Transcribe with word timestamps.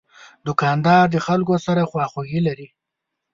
دوکاندار 0.45 1.05
د 1.11 1.17
خلکو 1.27 1.55
سره 1.65 1.87
خواخوږي 1.91 2.39
لري. 2.47 2.67